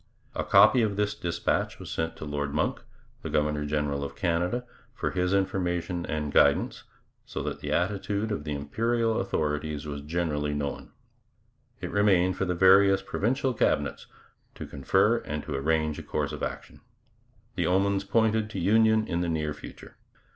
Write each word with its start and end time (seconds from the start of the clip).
A 0.33 0.43
copy 0.43 0.81
of 0.81 0.95
this 0.95 1.13
dispatch 1.13 1.77
was 1.77 1.91
sent 1.91 2.15
to 2.15 2.25
Lord 2.25 2.55
Monck, 2.55 2.83
the 3.21 3.29
governor 3.29 3.67
general 3.67 4.03
of 4.03 4.15
Canada, 4.15 4.65
for 4.95 5.11
his 5.11 5.31
information 5.31 6.07
and 6.07 6.33
guidance, 6.33 6.85
so 7.23 7.43
that 7.43 7.59
the 7.59 7.71
attitude 7.71 8.31
of 8.31 8.43
the 8.43 8.53
Imperial 8.53 9.19
authorities 9.19 9.85
was 9.85 10.01
generally 10.01 10.55
known. 10.55 10.89
It 11.81 11.91
remained 11.91 12.35
for 12.35 12.45
the 12.45 12.55
various 12.55 13.03
provincial 13.03 13.53
Cabinets 13.53 14.07
to 14.55 14.65
confer 14.65 15.17
and 15.19 15.43
to 15.43 15.53
arrange 15.53 15.99
a 15.99 16.01
course 16.01 16.31
of 16.31 16.41
action. 16.41 16.81
The 17.53 17.67
omens 17.67 18.03
pointed 18.03 18.49
to 18.49 18.59
union 18.59 19.05
in 19.05 19.21
the 19.21 19.29
near 19.29 19.53
future. 19.53 19.97